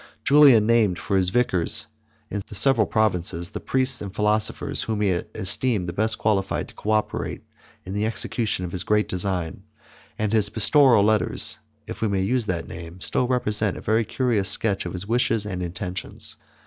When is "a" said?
13.77-13.81